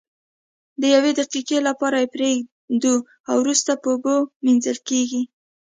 د 0.81 0.83
یوې 0.95 1.11
دقیقې 1.19 1.57
لپاره 1.67 1.97
یې 2.03 2.11
پریږدو 2.15 2.95
او 3.29 3.35
وروسته 3.43 3.71
په 3.81 3.87
اوبو 3.93 4.15
مینځل 4.45 4.77
کیږي. 4.89 5.21